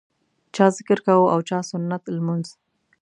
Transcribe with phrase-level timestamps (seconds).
[0.55, 2.47] چا ذکر کاوه او چا سنت لمونځ.